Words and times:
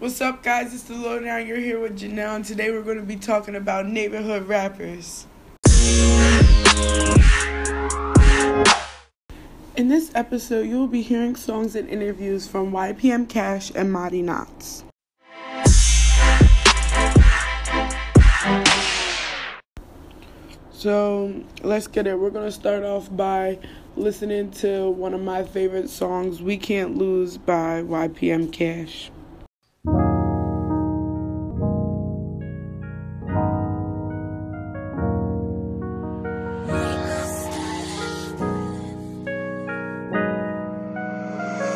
What's 0.00 0.22
up, 0.22 0.42
guys? 0.42 0.72
It's 0.72 0.84
the 0.84 0.94
Lowdown. 0.94 1.46
You're 1.46 1.58
here 1.58 1.78
with 1.78 1.98
Janelle, 1.98 2.36
and 2.36 2.42
today 2.42 2.70
we're 2.70 2.80
going 2.80 2.96
to 2.96 3.02
be 3.02 3.16
talking 3.16 3.54
about 3.54 3.84
neighborhood 3.86 4.48
rappers. 4.48 5.26
In 9.76 9.88
this 9.88 10.10
episode, 10.14 10.62
you 10.62 10.78
will 10.78 10.86
be 10.86 11.02
hearing 11.02 11.36
songs 11.36 11.76
and 11.76 11.86
interviews 11.86 12.48
from 12.48 12.72
YPM 12.72 13.28
Cash 13.28 13.72
and 13.74 13.92
Madi 13.92 14.22
Knots. 14.22 14.84
So 20.70 21.44
let's 21.62 21.88
get 21.88 22.06
it. 22.06 22.18
We're 22.18 22.30
gonna 22.30 22.50
start 22.50 22.84
off 22.84 23.14
by 23.14 23.58
listening 23.96 24.50
to 24.52 24.88
one 24.88 25.12
of 25.12 25.20
my 25.20 25.42
favorite 25.42 25.90
songs, 25.90 26.40
We 26.40 26.56
Can't 26.56 26.96
Lose 26.96 27.36
by 27.36 27.82
YPM 27.82 28.50
Cash. 28.50 29.10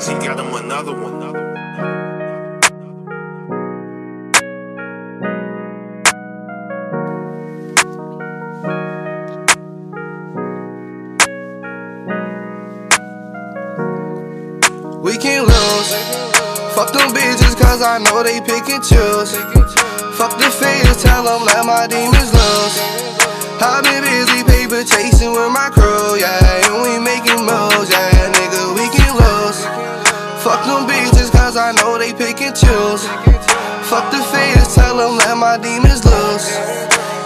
She 0.04 0.12
got 0.12 0.38
him 0.38 0.52
another 0.52 0.92
one. 0.92 1.14
We 15.00 15.16
can't 15.16 15.46
lose. 15.46 15.90
Fuck 16.74 16.92
them 16.92 17.08
bitches, 17.14 17.56
cause 17.56 17.80
I 17.80 17.96
know 18.04 18.22
they 18.22 18.40
pick 18.40 18.68
and 18.68 18.84
choose. 18.84 19.32
Fuck 20.18 20.36
the 20.36 20.50
feds, 20.50 21.02
tell 21.02 21.24
them 21.24 21.46
let 21.46 21.64
my 21.64 21.86
demons 21.86 22.30
loose. 22.30 22.76
I've 23.58 23.82
been 23.82 24.02
busy 24.02 24.44
paper 24.44 24.84
chasing 24.84 25.32
with 25.32 25.50
my 25.50 25.70
crew, 25.72 26.18
yeah. 26.20 26.66
And 26.66 26.82
we 26.82 26.98
making 26.98 27.46
moves, 27.46 27.88
yeah. 27.88 28.23
Them 30.74 30.88
bitches, 30.88 31.30
cause 31.30 31.56
I 31.56 31.72
know 31.72 31.98
they 31.98 32.12
pick 32.12 32.40
and 32.40 32.54
choose. 32.54 33.06
Fuck 33.88 34.10
the 34.10 34.22
feds, 34.32 34.74
tell 34.74 34.96
them 34.96 35.18
let 35.18 35.36
my 35.36 35.56
demons 35.56 36.04
loose. 36.04 36.50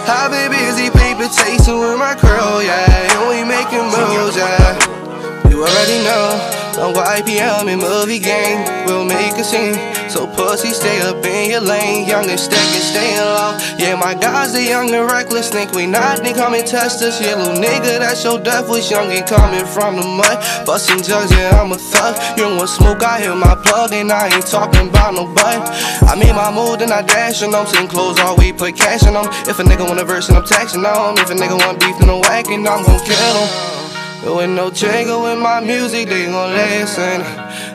I've 0.07 0.31
been 0.31 0.51
busy 0.51 0.89
paper 0.89 1.27
chasing 1.29 1.79
with 1.79 1.97
my 1.97 2.15
crew, 2.15 2.61
yeah. 2.61 3.13
And 3.13 3.29
we 3.29 3.43
making 3.43 3.85
moves, 3.89 4.35
yeah. 4.35 5.49
You 5.49 5.61
already 5.61 6.03
know. 6.03 6.58
On 6.79 6.93
YPM 6.93 7.67
and 7.67 7.81
movie 7.81 8.19
gang, 8.19 8.63
we'll 8.87 9.03
make 9.03 9.33
a 9.33 9.43
scene. 9.43 9.75
So 10.09 10.25
pussy, 10.25 10.71
stay 10.71 11.01
up 11.01 11.23
in 11.25 11.51
your 11.51 11.59
lane. 11.59 12.07
Young 12.07 12.29
and 12.29 12.39
stack 12.39 12.65
and 12.71 12.83
staying 12.83 13.19
low. 13.19 13.57
Yeah, 13.77 13.95
my 13.95 14.15
guys, 14.15 14.53
they 14.53 14.69
young 14.69 14.89
and 14.93 15.11
reckless. 15.11 15.49
Think 15.49 15.73
we 15.73 15.85
not, 15.85 16.23
they 16.23 16.31
come 16.31 16.53
and 16.53 16.65
test 16.65 17.03
us. 17.03 17.19
Yeah, 17.19 17.35
little 17.35 17.61
nigga, 17.61 17.99
that's 17.99 18.23
your 18.23 18.39
death 18.39 18.69
was 18.69 18.89
young 18.89 19.11
and 19.11 19.27
coming 19.27 19.65
from 19.65 19.97
the 19.97 20.07
mud. 20.07 20.39
Bustin' 20.65 21.03
jugs, 21.03 21.31
yeah, 21.31 21.59
I'm 21.59 21.73
a 21.73 21.77
thug. 21.77 22.15
You 22.37 22.45
want 22.45 22.69
smoke, 22.69 23.03
I 23.03 23.19
hear 23.19 23.35
my 23.35 23.55
plug, 23.55 23.91
and 23.91 24.09
I 24.09 24.33
ain't 24.33 24.47
talking 24.47 24.87
about 24.87 25.15
no 25.15 25.25
butt. 25.33 25.59
I 26.07 26.15
made 26.15 26.33
my 26.33 26.49
move, 26.49 26.79
then 26.79 26.93
I 26.93 27.01
dash, 27.01 27.41
and 27.41 27.53
I'm 27.53 27.67
sitting 27.67 27.89
clothes 27.89 28.19
all 28.21 28.37
we 28.37 28.53
put 28.53 28.77
cash 28.77 29.05
in 29.05 29.15
them. 29.15 29.25
If 29.51 29.59
a 29.59 29.63
nigga 29.63 29.85
want 29.85 29.99
a 29.99 30.05
verse, 30.05 30.29
and 30.29 30.37
I'm 30.37 30.45
taxing 30.45 30.85
on. 30.85 31.19
If 31.19 31.29
a 31.29 31.35
nigga 31.35 31.59
want 31.59 31.81
beef, 31.81 31.99
then 31.99 32.09
I'm 32.09 32.21
whacking, 32.21 32.65
I'm 32.65 32.85
gon' 32.85 33.03
kill 33.03 33.35
him. 33.35 33.78
With 34.21 34.49
no 34.49 34.69
jingle 34.69 35.27
in 35.27 35.39
my 35.39 35.61
music, 35.61 36.09
they 36.09 36.25
gon' 36.25 36.51
listen. 36.51 37.21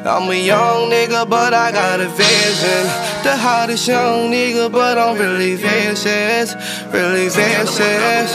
I'm 0.05 0.29
a 0.31 0.35
young 0.35 0.91
nigga, 0.91 1.29
but 1.29 1.55
I 1.55 1.73
got 1.73 2.01
a 2.01 2.09
vision. 2.09 2.85
The 3.25 3.35
hottest 3.35 3.89
young 3.89 4.31
nigga, 4.31 4.71
but 4.71 4.99
I'm 4.99 5.17
really 5.17 5.55
vicious, 5.55 6.55
really 6.93 7.29
vicious. 7.31 8.31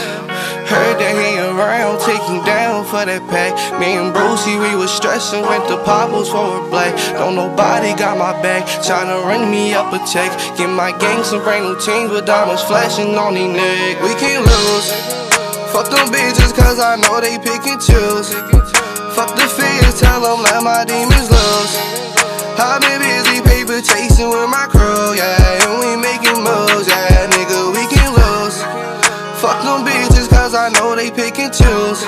Heard 0.66 0.98
that 0.98 1.14
he 1.14 1.38
around, 1.38 2.00
taking 2.00 2.44
down 2.44 2.84
for 2.84 3.06
that 3.06 3.22
pack. 3.30 3.54
Me 3.78 3.94
and 3.94 4.12
Brucey, 4.12 4.58
we 4.58 4.74
was 4.74 4.90
stressing, 4.90 5.42
went 5.42 5.68
to 5.68 5.78
Papa's 5.84 6.28
for 6.28 6.66
a 6.66 6.68
black. 6.68 6.94
Don't 7.14 7.36
nobody 7.36 7.94
got 7.94 8.18
my 8.18 8.34
back, 8.42 8.66
tryna 8.82 9.22
ring 9.26 9.50
me 9.50 9.72
up 9.72 9.92
a 9.92 9.98
check. 10.04 10.30
Get 10.58 10.68
my 10.68 10.90
gang 10.98 11.22
some 11.22 11.44
brand 11.44 11.64
new 11.64 11.78
chains 11.78 12.10
with 12.10 12.26
diamonds 12.26 12.62
flashing 12.62 13.14
on 13.14 13.34
these 13.34 13.54
neck. 13.54 14.02
We 14.02 14.14
can't 14.18 14.44
lose. 14.44 15.19
Fuck 15.70 15.86
them 15.90 16.10
bitches, 16.10 16.50
cause 16.50 16.78
I 16.82 16.96
know 16.98 17.20
they 17.22 17.38
pick 17.38 17.62
and 17.70 17.80
choose. 17.80 18.34
Fuck 19.14 19.38
the 19.38 19.46
feds, 19.46 20.00
tell 20.00 20.18
them 20.18 20.42
let 20.42 20.62
my 20.66 20.84
demons 20.84 21.30
loose. 21.30 21.74
I've 22.58 22.82
been 22.82 22.98
busy 22.98 23.38
paper 23.46 23.78
chasing 23.78 24.28
with 24.34 24.50
my 24.50 24.66
crew, 24.66 25.14
yeah. 25.14 25.62
And 25.62 25.78
we 25.78 25.94
making 25.94 26.42
moves, 26.42 26.90
yeah. 26.90 27.30
Nigga, 27.30 27.70
we 27.70 27.86
can 27.86 28.10
lose. 28.10 28.58
Fuck 29.38 29.62
them 29.62 29.86
bitches, 29.86 30.28
cause 30.28 30.54
I 30.58 30.74
know 30.74 30.96
they 30.98 31.10
pick 31.10 31.38
and 31.38 31.54
choose. 31.54 32.02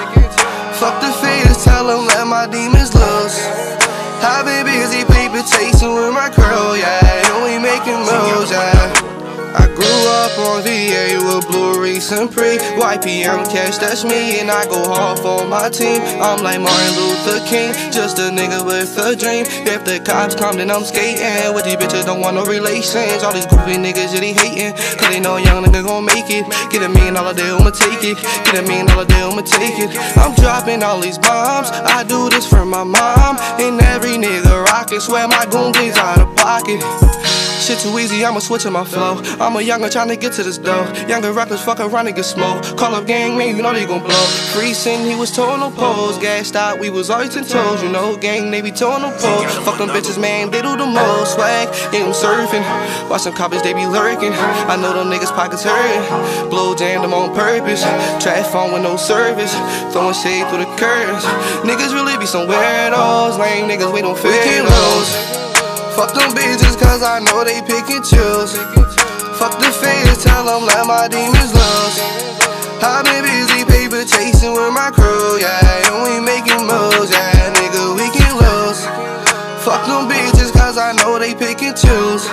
Fuck 0.83 0.99
the 0.99 1.15
feds, 1.23 1.63
tell 1.63 1.87
them 1.87 2.07
let 2.11 2.27
my 2.27 2.51
demons 2.51 2.93
loose. 2.93 3.39
I've 4.27 4.43
been 4.43 4.67
busy 4.67 5.07
paper 5.07 5.43
chasing 5.47 5.95
with 5.95 6.11
my 6.13 6.31
crew, 6.35 6.75
yeah. 6.75 7.31
And 7.31 7.47
we 7.47 7.63
making 7.63 8.03
moves, 8.11 8.51
yeah. 8.51 8.91
I 9.55 9.71
grew 9.71 9.99
up 10.19 10.35
on 10.51 10.63
VA 10.67 11.21
with 11.23 11.42
And 11.83 12.31
Pre. 12.31 12.63
YPM 12.79 13.43
cash, 13.51 13.79
that's 13.79 14.05
me, 14.05 14.39
and 14.39 14.53
I 14.53 14.65
go 14.67 14.87
hard 14.87 15.19
for 15.19 15.45
my 15.49 15.69
team. 15.69 15.99
I'm 16.23 16.39
like 16.39 16.61
Martin 16.63 16.95
Luther 16.95 17.43
King, 17.51 17.75
just 17.91 18.23
a 18.23 18.31
nigga 18.31 18.63
with 18.65 18.95
a 19.03 19.17
dream. 19.19 19.43
If 19.67 19.85
the 19.85 19.99
cops 19.99 20.37
come, 20.37 20.59
then 20.59 20.71
I'm 20.71 20.85
skating. 20.85 21.53
With 21.53 21.65
these 21.65 21.75
bitches, 21.75 22.07
don't 22.07 22.21
want 22.21 22.37
no 22.37 22.45
relations. 22.45 23.25
All 23.25 23.33
these 23.33 23.47
goofy 23.47 23.83
niggas, 23.83 24.15
yeah, 24.15 24.21
they 24.23 24.33
hating. 24.33 24.79
Cause 24.95 25.11
they 25.11 25.19
know 25.19 25.39
a 25.39 25.43
young 25.43 25.65
nigga 25.65 25.83
gon' 25.83 26.05
make 26.07 26.31
it. 26.31 26.47
Get 26.71 26.87
a 26.87 26.89
million 26.89 27.15
dollar 27.15 27.35
deal, 27.35 27.59
I'ma 27.59 27.71
take 27.75 27.99
it. 28.07 28.17
Get 28.47 28.63
a 28.63 28.63
million 28.63 28.87
dollar 28.87 29.05
deal, 29.05 29.35
I'ma 29.35 29.43
take 29.43 29.83
it. 29.83 29.91
I'm 30.17 30.37
dropping 30.39 30.85
all 30.85 31.01
these 31.01 31.19
bombs. 31.19 31.67
I 31.75 32.05
do 32.05 32.31
this 32.31 32.47
for 32.47 32.65
my 32.65 32.85
mom. 32.85 33.43
And 33.59 33.81
every 33.91 34.23
nigga 34.23 34.67
rockin'. 34.71 35.01
Swear 35.01 35.27
my 35.27 35.47
goon 35.51 35.75
out 35.99 36.23
of 36.23 36.31
pocket. 36.37 36.79
Shit 37.63 37.79
too 37.79 37.97
easy, 37.97 38.25
I'ma 38.25 38.41
switch 38.41 38.67
in 38.67 38.73
my 38.73 38.85
flow. 38.85 39.23
I'm 39.39 39.55
a 39.55 39.63
younger 39.63 39.87
tryna 39.87 40.19
get 40.21 40.33
to 40.33 40.43
this 40.43 40.59
dough. 40.59 40.83
Younger 41.07 41.33
rappers 41.33 41.63
fuck 41.63 41.79
around 41.79 42.09
and 42.09 42.17
get 42.17 42.25
smoke. 42.25 42.77
Call 42.77 42.93
up 42.93 43.07
gang, 43.07 43.39
man, 43.39 43.55
you 43.57 43.63
know 43.63 43.73
they 43.73 43.87
gon' 43.87 44.01
blow. 44.03 44.25
Freezing, 44.51 45.07
he 45.07 45.15
was 45.15 45.31
told 45.31 45.61
no 45.61 45.71
pose. 45.71 46.19
Gas 46.19 46.53
out, 46.57 46.81
we 46.81 46.91
was 46.91 47.09
always 47.09 47.37
in 47.37 47.45
toes. 47.45 47.81
You 47.81 47.89
know, 47.89 48.17
gang, 48.17 48.51
they 48.51 48.63
be 48.63 48.73
told 48.73 49.03
no 49.03 49.11
pose. 49.13 49.47
Fuck 49.65 49.79
them 49.79 49.91
bitches, 49.91 50.21
man, 50.21 50.51
they 50.51 50.61
do 50.61 50.77
the 50.77 50.85
most. 50.85 51.35
Swag, 51.35 51.69
yeah, 51.95 52.03
I'm 52.03 52.11
surfing. 52.11 52.67
Watch 53.09 53.33
coppers, 53.37 53.63
they 53.63 53.75
be 53.75 53.87
lurking. 53.87 54.33
I 54.33 54.75
know 54.75 54.93
them 54.93 55.07
niggas 55.07 55.31
pockets 55.31 55.63
hurting. 55.63 56.51
Blow 56.51 56.75
jammed 56.75 57.05
them 57.05 57.15
on 57.15 57.33
purpose. 57.33 57.83
Trash 58.21 58.51
phone 58.51 58.73
with 58.73 58.83
no 58.83 58.97
service. 58.97 59.55
Throwing 59.93 60.15
shade 60.15 60.49
through 60.49 60.67
the 60.67 60.71
curtains. 60.75 61.23
Niggas 61.63 61.95
really 61.95 62.19
be 62.19 62.27
some 62.27 62.49
weirdos. 62.49 63.39
Lame 63.39 63.71
niggas, 63.71 63.95
we 63.95 64.03
don't 64.03 64.19
fit 64.19 64.65
those. 64.67 65.52
Fuck 65.93 66.15
them 66.15 66.33
bitches, 66.33 66.81
cause 66.81 67.03
I 67.03 67.21
know 67.21 67.45
they 67.45 67.61
pick 67.61 67.85
and 67.93 68.05
choose. 68.05 68.57
Fuck 69.37 69.61
the 69.61 69.69
feds, 69.69 70.25
tell 70.25 70.45
them 70.49 70.65
let 70.65 70.87
my 70.87 71.07
demons 71.09 71.53
loose. 71.53 71.97
I've 72.81 73.05
been 73.05 73.23
busy 73.23 73.63
paper 73.69 74.01
chasing 74.01 74.57
with 74.57 74.73
my 74.73 74.91
crew, 74.91 75.37
yeah. 75.37 75.61
And 75.93 76.01
we 76.03 76.17
making 76.25 76.65
moves, 76.65 77.13
yeah. 77.13 77.53
Nigga, 77.53 77.93
we 77.93 78.09
can 78.09 78.33
lose. 78.41 78.81
Fuck 79.61 79.85
them 79.85 80.09
bitches, 80.09 80.51
cause 80.53 80.79
I 80.79 80.93
know 80.97 81.19
they 81.19 81.35
pick 81.35 81.63
and 81.63 81.77
choose. 81.77 82.25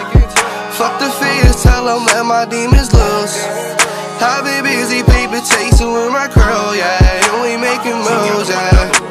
Fuck 0.80 0.96
the 1.04 1.12
feds, 1.20 1.62
tell 1.62 1.84
them 1.84 2.06
let 2.16 2.26
my 2.26 2.46
demons 2.46 2.94
loose. 2.94 3.44
I've 4.24 4.44
been 4.44 4.64
busy 4.64 5.04
paper 5.04 5.44
chasing 5.44 5.92
with 5.92 6.12
my 6.12 6.28
crew, 6.32 6.80
yeah. 6.80 7.28
And 7.28 7.44
we 7.44 7.60
making 7.60 8.00
moves, 8.00 8.50
yeah. 8.50 9.09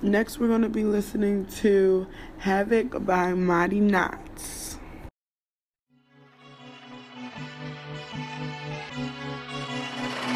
Next, 0.00 0.38
we're 0.38 0.46
going 0.46 0.62
to 0.62 0.68
be 0.68 0.84
listening 0.84 1.46
to 1.56 2.06
Havoc 2.38 3.04
by 3.04 3.34
Mighty 3.34 3.80
Knots. 3.80 4.78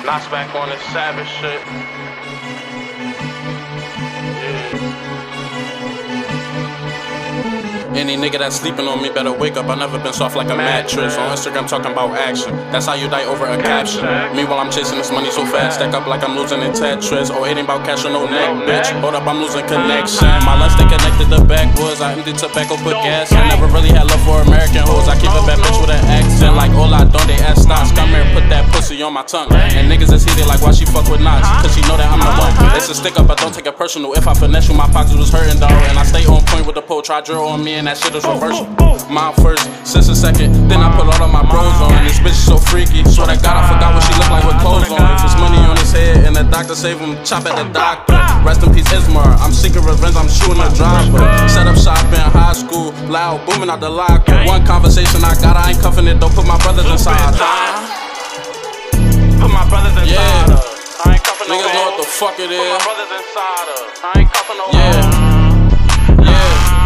Knots 0.04 0.26
back 0.26 0.52
on 0.56 0.68
this 0.68 0.82
savage 0.86 1.28
shit. 1.28 2.11
Any 8.02 8.18
nigga 8.18 8.42
that's 8.42 8.58
sleeping 8.58 8.90
on 8.90 8.98
me 8.98 9.14
better 9.14 9.30
wake 9.30 9.54
up. 9.54 9.70
I 9.70 9.78
never 9.78 9.94
been 9.94 10.12
soft 10.12 10.34
like 10.34 10.50
a 10.50 10.58
mattress. 10.58 11.14
On 11.14 11.30
Instagram 11.30 11.70
talking 11.70 11.94
about 11.94 12.18
action. 12.18 12.50
That's 12.74 12.90
how 12.90 12.98
you 12.98 13.06
die 13.06 13.22
over 13.30 13.46
a 13.46 13.54
caption. 13.54 14.02
Meanwhile, 14.34 14.58
I'm 14.58 14.74
chasing 14.74 14.98
this 14.98 15.14
money 15.14 15.30
so 15.30 15.46
fast. 15.46 15.78
Stack 15.78 15.94
up 15.94 16.10
like 16.10 16.26
I'm 16.26 16.34
losing 16.34 16.66
in 16.66 16.74
Tetris. 16.74 17.30
Oh, 17.30 17.38
or 17.38 17.46
hating 17.46 17.62
about 17.62 17.86
cash 17.86 18.02
or 18.02 18.10
no 18.10 18.26
neck, 18.26 18.66
bitch. 18.66 18.90
Hold 18.98 19.14
up, 19.14 19.22
I'm 19.22 19.38
losing 19.38 19.62
connection. 19.70 20.26
My 20.42 20.58
life 20.58 20.74
stay 20.74 20.82
connected 20.90 21.30
to 21.30 21.46
backwoods. 21.46 22.02
I 22.02 22.18
empty 22.18 22.34
tobacco, 22.34 22.74
put 22.82 22.98
gas. 23.06 23.30
I 23.30 23.46
never 23.46 23.70
really 23.70 23.94
had 23.94 24.10
love 24.10 24.18
for 24.26 24.42
American 24.42 24.82
hoes. 24.82 25.06
I 25.06 25.14
keep 25.14 25.30
a 25.30 25.38
bad 25.46 25.62
bitch 25.62 25.78
with 25.78 25.94
an 25.94 26.02
accent. 26.10 26.58
Like 26.58 26.74
Ola 26.74 27.06
Donde 27.06 27.38
Estas. 27.38 27.94
Come 27.94 28.10
here, 28.10 28.26
and 28.26 28.34
put 28.34 28.50
that 28.50 28.66
pussy 28.74 28.98
on 29.06 29.14
my 29.14 29.22
tongue. 29.22 29.46
And 29.54 29.86
niggas 29.86 30.10
is 30.10 30.26
heated 30.26 30.50
like 30.50 30.58
why 30.58 30.74
she 30.74 30.90
fuck 30.90 31.06
with 31.06 31.22
knots. 31.22 31.46
Cause 31.62 31.70
she 31.70 31.86
know 31.86 31.94
that 31.94 32.10
I'm 32.10 32.18
the 32.18 32.34
one. 32.34 32.74
It's 32.74 32.90
a 32.90 32.98
stick 32.98 33.14
up, 33.14 33.30
but 33.30 33.38
don't 33.38 33.54
take 33.54 33.70
it 33.70 33.78
personal. 33.78 34.10
If 34.18 34.26
I 34.26 34.34
finesse 34.34 34.66
you, 34.66 34.74
my 34.74 34.90
pockets 34.90 35.14
was 35.14 35.30
hurting, 35.30 35.62
though. 35.62 35.70
And 35.86 35.94
I 35.94 36.02
stay 36.02 36.26
on 36.26 36.42
point 36.50 36.66
with 36.66 36.74
the 36.74 36.82
pole. 36.82 36.98
Try 37.02 37.20
drill 37.20 37.46
on 37.46 37.62
me, 37.62 37.78
and 37.78 37.86
that 37.86 37.91
shit 37.98 38.14
is 38.14 38.24
reversal. 38.24 38.66
Mine 39.10 39.34
first, 39.42 39.64
since 39.84 40.08
a 40.08 40.16
second. 40.16 40.54
Then 40.68 40.80
I 40.80 40.88
put 40.96 41.04
all 41.04 41.22
of 41.22 41.32
my 41.32 41.44
bros 41.44 41.74
on. 41.82 41.92
This 42.04 42.18
bitch 42.20 42.38
is 42.38 42.46
so 42.46 42.56
freaky. 42.56 43.04
Swear 43.04 43.28
to 43.28 43.36
God, 43.42 43.56
I 43.60 43.62
forgot 43.68 43.92
what 43.94 44.02
she 44.06 44.14
looked 44.16 44.32
like 44.32 44.44
with 44.44 44.58
clothes 44.64 44.88
on. 44.88 45.00
If 45.16 45.24
it's 45.24 45.36
money 45.36 45.58
on 45.60 45.76
his 45.76 45.92
head, 45.92 46.24
and 46.24 46.34
the 46.36 46.44
doctor 46.44 46.74
save 46.74 46.98
him, 46.98 47.16
chop 47.24 47.44
at 47.44 47.56
the 47.60 47.66
doctor. 47.72 48.16
Rest 48.46 48.62
in 48.62 48.72
peace, 48.72 48.90
Ismar. 48.92 49.36
I'm 49.42 49.52
seeking 49.52 49.82
revenge, 49.84 50.16
I'm 50.16 50.28
shooting 50.28 50.62
a 50.62 50.70
driver. 50.72 51.20
Set 51.48 51.66
up 51.66 51.76
shop 51.76 52.00
in 52.12 52.20
high 52.32 52.54
school, 52.56 52.92
loud, 53.10 53.44
booming 53.46 53.68
out 53.68 53.80
the 53.80 53.90
locker. 53.90 54.36
One 54.46 54.64
conversation 54.64 55.20
I 55.24 55.34
got, 55.40 55.56
I 55.56 55.70
ain't 55.70 55.80
cuffing 55.80 56.06
it, 56.06 56.18
don't 56.20 56.32
put 56.34 56.46
my 56.46 56.56
brothers 56.64 56.88
inside. 56.88 57.36
Put 59.40 59.50
my 59.52 59.68
brothers 59.68 59.92
inside 59.92 60.08
Yeah. 60.08 60.46
her. 60.48 60.60
I 61.04 61.12
ain't 61.14 61.24
cuffing 61.24 61.48
no 61.48 61.54
Niggas 61.58 61.74
know 61.74 61.84
what 61.90 61.96
the 61.98 62.06
fuck 62.06 62.38
it 62.38 62.48
Put 62.48 62.56
my 62.56 62.78
brothers 62.86 63.10
inside. 63.18 63.68
I 64.04 64.12
ain't 64.20 64.30
cuffing 64.32 64.56
no 64.56 64.66
Yeah. 64.72 66.30
Yeah. 66.30 66.81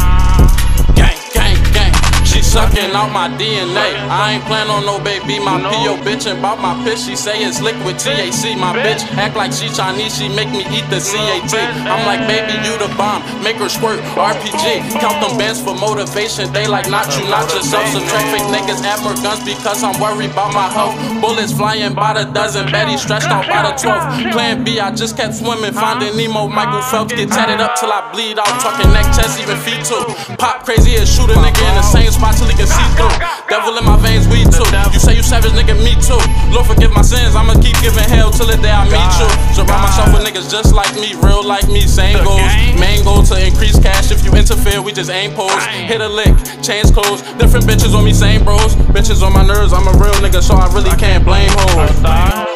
Sucking 2.56 2.96
out 2.96 3.12
my 3.12 3.28
DNA. 3.36 3.92
I 4.08 4.40
ain't 4.40 4.44
plan 4.48 4.72
on 4.72 4.88
no 4.88 4.96
baby. 5.04 5.36
My 5.36 5.60
PO 5.60 6.00
bitch 6.00 6.24
and 6.24 6.40
about 6.40 6.56
my 6.56 6.72
piss. 6.84 7.04
She 7.04 7.14
say 7.14 7.44
it's 7.44 7.60
liquid 7.60 8.00
THC. 8.00 8.56
My 8.56 8.72
bitch 8.72 9.04
act 9.20 9.36
like 9.36 9.52
she 9.52 9.68
Chinese. 9.68 10.16
She 10.16 10.32
make 10.32 10.48
me 10.48 10.64
eat 10.72 10.88
the 10.88 10.96
CAT. 10.96 11.52
I'm 11.84 12.02
like, 12.08 12.24
baby, 12.24 12.56
you 12.64 12.72
the 12.80 12.88
bomb. 12.96 13.20
Make 13.44 13.60
her 13.60 13.68
squirt. 13.68 14.00
RPG. 14.16 14.96
Count 14.96 15.20
them 15.20 15.36
bands 15.36 15.60
for 15.60 15.76
motivation. 15.76 16.48
They 16.56 16.66
like, 16.66 16.88
not 16.88 17.12
you, 17.20 17.28
not 17.28 17.44
yourself. 17.52 17.84
Subtract 17.92 18.26
fake 18.32 18.48
niggas, 18.48 18.80
add 18.80 19.04
more 19.04 19.16
guns 19.20 19.44
because 19.44 19.84
I'm 19.84 20.00
worried 20.00 20.32
about 20.32 20.56
my 20.56 20.68
health. 20.72 20.96
Bullets 21.20 21.52
flying 21.52 21.92
by 21.92 22.16
the 22.16 22.24
dozen. 22.32 22.72
Betty 22.72 22.96
stretched 22.96 23.28
out 23.28 23.44
by 23.52 23.68
the 23.68 23.76
12. 23.76 24.32
Plan 24.32 24.64
B, 24.64 24.80
I 24.80 24.90
just 24.96 25.16
kept 25.16 25.34
swimming. 25.36 25.76
Finding 25.76 26.16
Nemo. 26.16 26.48
Michael 26.48 26.80
Phelps 26.80 27.12
get 27.12 27.28
tatted 27.28 27.60
up 27.60 27.76
till 27.76 27.92
I 27.92 28.00
bleed 28.12 28.38
out. 28.40 28.48
Talking 28.64 28.88
neck, 28.96 29.04
chest, 29.12 29.36
even 29.44 29.60
feet 29.60 29.84
too. 29.84 30.00
Pop 30.40 30.64
crazy 30.64 30.96
and 30.96 31.06
shoot 31.06 31.28
a 31.28 31.36
nigga 31.36 31.60
in 31.68 31.74
the 31.76 31.84
same 31.84 32.10
spot 32.10 32.32
till 32.32 32.45
he 32.48 32.54
can 32.56 32.66
see 32.66 32.88
through. 32.96 33.12
Devil 33.46 33.78
in 33.78 33.84
my 33.84 33.98
veins, 34.00 34.26
weed 34.26 34.50
too. 34.50 34.66
You 34.92 35.00
say 35.00 35.14
you 35.14 35.22
savage, 35.22 35.52
nigga, 35.52 35.76
me 35.78 35.94
too. 36.00 36.18
Lord 36.50 36.66
forgive 36.66 36.92
my 36.92 37.02
sins, 37.02 37.36
I'ma 37.36 37.54
keep 37.60 37.76
giving 37.84 38.06
hell 38.08 38.30
till 38.30 38.46
the 38.46 38.56
day 38.56 38.72
I 38.72 38.84
meet 38.88 39.12
you. 39.20 39.28
Surround 39.54 39.82
myself 39.84 40.12
with 40.14 40.24
niggas 40.26 40.50
just 40.50 40.74
like 40.74 40.92
me, 40.96 41.14
real 41.20 41.44
like 41.44 41.68
me, 41.68 41.82
same 41.86 42.22
goals. 42.24 42.52
Main 42.80 43.04
goal 43.04 43.22
to 43.22 43.36
increase 43.38 43.78
cash. 43.78 44.10
If 44.10 44.24
you 44.24 44.32
interfere, 44.32 44.80
we 44.80 44.92
just 44.92 45.10
ain't 45.10 45.34
pose. 45.34 45.52
Hit 45.90 46.00
a 46.00 46.08
lick, 46.08 46.34
change 46.62 46.92
clothes. 46.92 47.22
Different 47.36 47.66
bitches 47.66 47.94
on 47.94 48.04
me, 48.04 48.12
same 48.12 48.44
bros. 48.44 48.74
Bitches 48.94 49.22
on 49.22 49.32
my 49.32 49.44
nerves, 49.44 49.72
I'm 49.72 49.86
a 49.86 49.92
real 49.98 50.14
nigga, 50.24 50.42
so 50.42 50.54
I 50.54 50.66
really 50.72 50.94
can't 50.96 51.24
blame 51.24 51.50
hoes. 51.52 52.00
No. 52.02 52.46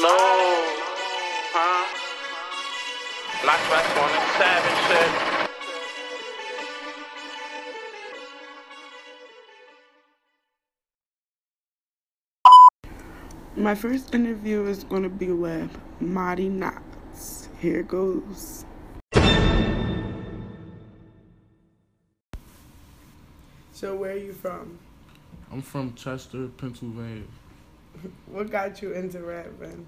No. 0.00 0.16
Huh? 1.54 1.86
Knock 3.44 3.60
on 4.00 4.10
the 4.12 4.20
savage 4.38 4.80
My 13.56 13.76
first 13.76 14.12
interview 14.16 14.66
is 14.66 14.82
going 14.82 15.04
to 15.04 15.08
be 15.08 15.30
with 15.30 15.70
Marty 16.00 16.48
Knox. 16.48 17.48
Here 17.60 17.84
goes. 17.84 18.64
So, 23.70 23.94
where 23.94 24.10
are 24.10 24.16
you 24.16 24.32
from? 24.32 24.80
I'm 25.52 25.62
from 25.62 25.94
Chester, 25.94 26.48
Pennsylvania. 26.56 27.22
What 28.26 28.50
got 28.50 28.82
you 28.82 28.92
into 28.92 29.20
rapping? 29.20 29.86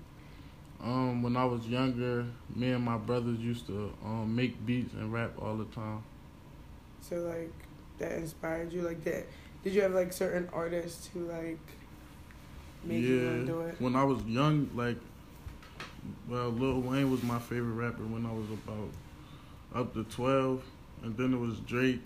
Um, 0.80 1.24
when 1.24 1.36
I 1.36 1.44
was 1.44 1.66
younger, 1.66 2.24
me 2.54 2.70
and 2.70 2.84
my 2.84 2.96
brothers 2.98 3.40
used 3.40 3.66
to 3.66 3.92
um, 4.04 4.36
make 4.36 4.64
beats 4.64 4.94
and 4.94 5.12
rap 5.12 5.32
all 5.42 5.56
the 5.56 5.64
time. 5.64 6.04
So, 7.00 7.16
like, 7.16 7.52
that 7.98 8.12
inspired 8.12 8.72
you? 8.72 8.82
Like, 8.82 9.02
that? 9.02 9.26
Did 9.64 9.74
you 9.74 9.82
have, 9.82 9.92
like, 9.92 10.12
certain 10.12 10.48
artists 10.52 11.08
who, 11.12 11.26
like, 11.26 11.58
made 12.86 13.02
you 13.02 13.44
do 13.46 13.60
it? 13.62 13.80
When 13.80 13.96
I 13.96 14.04
was 14.04 14.22
young, 14.24 14.70
like, 14.74 14.96
well, 16.28 16.50
Lil 16.50 16.80
Wayne 16.80 17.10
was 17.10 17.22
my 17.22 17.38
favorite 17.38 17.74
rapper 17.74 18.04
when 18.04 18.26
I 18.26 18.32
was 18.32 18.46
about 18.50 18.90
up 19.74 19.94
to 19.94 20.04
12. 20.04 20.62
And 21.02 21.16
then 21.16 21.34
it 21.34 21.38
was 21.38 21.58
Drake. 21.60 22.00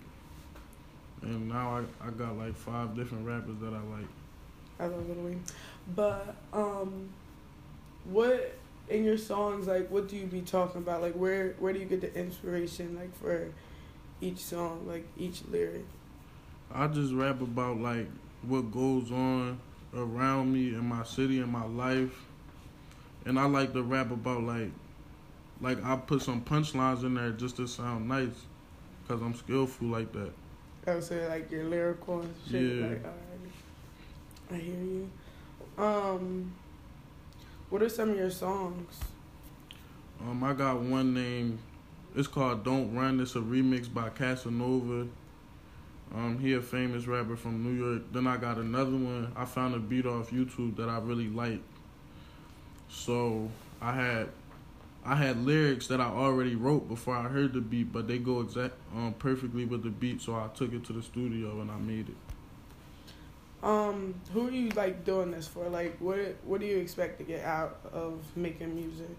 And 1.21 1.49
now 1.49 1.83
I, 2.01 2.07
I 2.07 2.09
got 2.11 2.37
like 2.37 2.55
five 2.55 2.95
different 2.95 3.25
rappers 3.25 3.57
that 3.61 3.73
I 3.73 3.81
like. 3.97 4.07
I 4.79 4.85
love 4.87 5.07
Lil 5.07 5.25
Wayne. 5.25 5.43
But 5.95 6.35
um, 6.51 7.09
what 8.05 8.55
in 8.89 9.03
your 9.03 9.17
songs 9.17 9.67
like? 9.67 9.89
What 9.89 10.07
do 10.07 10.15
you 10.15 10.25
be 10.25 10.41
talking 10.41 10.81
about? 10.81 11.01
Like 11.01 11.13
where 11.13 11.55
where 11.59 11.73
do 11.73 11.79
you 11.79 11.85
get 11.85 12.01
the 12.01 12.13
inspiration 12.15 12.95
like 12.95 13.15
for 13.17 13.49
each 14.19 14.39
song, 14.39 14.85
like 14.87 15.07
each 15.17 15.43
lyric? 15.49 15.85
I 16.73 16.87
just 16.87 17.13
rap 17.13 17.41
about 17.41 17.79
like 17.79 18.07
what 18.41 18.71
goes 18.71 19.11
on 19.11 19.59
around 19.95 20.53
me 20.53 20.69
in 20.69 20.87
my 20.87 21.03
city 21.03 21.39
in 21.39 21.51
my 21.51 21.65
life. 21.65 22.25
And 23.25 23.39
I 23.39 23.45
like 23.45 23.73
to 23.73 23.83
rap 23.83 24.11
about 24.11 24.43
like 24.43 24.71
like 25.59 25.83
I 25.83 25.95
put 25.95 26.21
some 26.21 26.41
punchlines 26.41 27.03
in 27.03 27.13
there 27.13 27.31
just 27.31 27.57
to 27.57 27.67
sound 27.67 28.07
nice 28.07 28.45
cuz 29.07 29.21
I'm 29.21 29.35
skillful 29.35 29.87
like 29.87 30.11
that. 30.13 30.31
I 30.87 30.95
would 30.95 31.03
say 31.03 31.27
like 31.27 31.51
your 31.51 31.65
lyrical 31.65 32.21
and 32.21 32.35
shit. 32.49 32.61
Yeah. 32.61 32.87
Like. 32.87 33.05
I 34.51 34.55
hear 34.55 34.75
you. 34.75 35.09
Um, 35.77 36.53
what 37.69 37.81
are 37.81 37.89
some 37.89 38.09
of 38.09 38.17
your 38.17 38.31
songs? 38.31 38.99
Um 40.19 40.43
I 40.43 40.53
got 40.53 40.79
one 40.79 41.13
name 41.13 41.59
it's 42.15 42.27
called 42.27 42.65
Don't 42.65 42.93
Run. 42.93 43.19
It's 43.19 43.35
a 43.35 43.39
remix 43.39 43.91
by 43.91 44.09
Casanova. 44.09 45.07
Um 46.13 46.39
he 46.39 46.53
a 46.53 46.61
famous 46.61 47.07
rapper 47.07 47.35
from 47.35 47.63
New 47.63 47.71
York. 47.71 48.03
Then 48.11 48.27
I 48.27 48.37
got 48.37 48.57
another 48.57 48.91
one. 48.91 49.31
I 49.35 49.45
found 49.45 49.75
a 49.75 49.79
beat 49.79 50.05
off 50.05 50.31
YouTube 50.31 50.75
that 50.77 50.89
I 50.89 50.99
really 50.99 51.29
like. 51.29 51.61
So 52.89 53.49
I 53.81 53.93
had 53.93 54.29
I 55.03 55.15
had 55.15 55.43
lyrics 55.43 55.87
that 55.87 55.99
I 55.99 56.05
already 56.05 56.55
wrote 56.55 56.87
before 56.87 57.15
I 57.15 57.23
heard 57.23 57.53
the 57.53 57.61
beat, 57.61 57.91
but 57.91 58.07
they 58.07 58.19
go 58.19 58.41
exact 58.41 58.75
um, 58.93 59.15
perfectly 59.17 59.65
with 59.65 59.83
the 59.83 59.89
beat. 59.89 60.21
So 60.21 60.35
I 60.35 60.47
took 60.53 60.73
it 60.73 60.83
to 60.85 60.93
the 60.93 61.01
studio 61.01 61.61
and 61.61 61.71
I 61.71 61.77
made 61.77 62.09
it. 62.09 62.15
Um, 63.63 64.15
who 64.33 64.47
are 64.47 64.51
you 64.51 64.69
like 64.69 65.05
doing 65.05 65.31
this 65.31 65.47
for? 65.47 65.69
Like, 65.69 65.97
what 65.99 66.35
what 66.43 66.59
do 66.59 66.67
you 66.67 66.77
expect 66.77 67.19
to 67.19 67.23
get 67.23 67.43
out 67.43 67.79
of 67.93 68.19
making 68.35 68.75
music? 68.75 69.09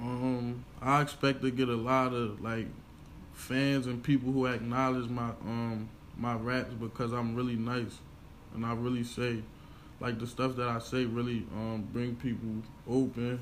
Um, 0.00 0.64
I 0.80 1.02
expect 1.02 1.42
to 1.42 1.50
get 1.50 1.68
a 1.68 1.76
lot 1.76 2.12
of 2.12 2.40
like 2.40 2.66
fans 3.38 3.86
and 3.86 4.02
people 4.02 4.32
who 4.32 4.46
acknowledge 4.46 5.08
my 5.08 5.30
um 5.46 5.88
my 6.16 6.34
raps 6.34 6.74
because 6.74 7.12
I'm 7.12 7.34
really 7.36 7.54
nice, 7.56 7.98
and 8.54 8.66
I 8.66 8.74
really 8.74 9.04
say 9.04 9.42
like 10.00 10.18
the 10.18 10.26
stuff 10.26 10.56
that 10.56 10.68
I 10.68 10.78
say 10.80 11.04
really 11.04 11.46
um 11.54 11.86
bring 11.92 12.16
people 12.16 12.62
open, 12.88 13.38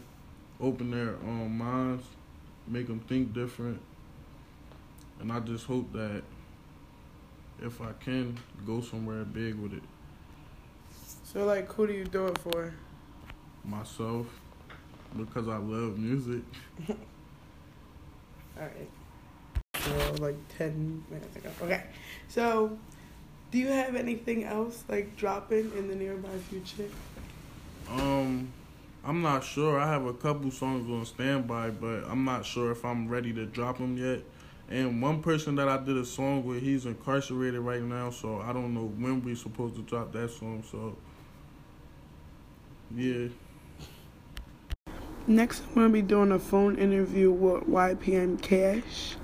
open 0.61 0.91
their 0.91 1.15
um 1.25 1.57
minds, 1.57 2.05
make 2.69 2.87
them 2.87 3.01
think 3.01 3.33
different, 3.33 3.81
and 5.21 5.33
I 5.33 5.41
just 5.41 5.67
hope 5.67 5.91
that 5.95 6.23
if 7.63 7.81
I 7.81 7.93
can 8.01 8.37
go 8.67 8.83
somewhere 8.83 9.25
big 9.25 9.55
with 9.55 9.73
it 9.73 9.83
So 11.25 11.47
like, 11.47 11.73
who 11.73 11.87
do 11.87 11.95
you 11.95 12.05
do 12.05 12.27
it 12.27 12.39
for? 12.39 12.75
myself 13.65 14.27
because 15.17 15.49
I 15.49 15.57
love 15.57 15.99
music. 15.99 16.43
All 16.89 16.97
right. 18.59 18.91
Like 20.19 20.37
ten 20.57 21.05
minutes 21.11 21.37
ago. 21.37 21.51
Okay. 21.63 21.83
So, 22.29 22.77
do 23.51 23.59
you 23.59 23.69
have 23.69 23.95
anything 23.95 24.45
else 24.45 24.85
like 24.89 25.17
dropping 25.17 25.73
in 25.77 25.89
the 25.89 25.95
nearby 25.95 26.37
future? 26.51 26.89
Um, 27.91 28.53
I'm 29.05 29.23
not 29.23 29.45
sure. 29.45 29.79
I 29.79 29.87
have 29.87 30.05
a 30.07 30.13
couple 30.13 30.51
songs 30.51 30.91
on 30.91 31.07
standby, 31.07 31.71
but 31.71 32.05
I'm 32.09 32.25
not 32.25 32.45
sure 32.45 32.73
if 32.73 32.85
I'm 32.85 33.09
ready 33.09 33.33
to 33.35 33.47
drop 33.47 33.79
them 33.79 33.97
yet. 33.97 34.23
And 34.69 35.01
one 35.01 35.23
person 35.23 35.55
that 35.57 35.69
I 35.69 35.77
did 35.77 35.97
a 35.97 36.05
song 36.05 36.45
with, 36.45 36.61
he's 36.61 36.87
incarcerated 36.87 37.61
right 37.61 37.83
now, 37.83 38.11
so 38.11 38.41
I 38.41 38.53
don't 38.53 38.75
know 38.75 38.87
when 38.99 39.23
we're 39.23 39.37
supposed 39.37 39.77
to 39.77 39.83
drop 39.83 40.13
that 40.13 40.31
song. 40.31 40.65
So, 40.69 40.97
yeah. 42.95 43.29
Next, 45.29 45.63
I'm 45.69 45.75
gonna 45.75 45.89
be 45.91 46.03
doing 46.03 46.33
a 46.33 46.39
phone 46.39 46.77
interview 46.77 47.31
with 47.31 47.65
YPM 47.65 48.43
Cash. 48.43 49.17